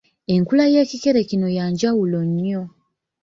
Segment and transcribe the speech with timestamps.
[0.33, 2.63] Enkula y’ekikere kino ya njawulo nnyo.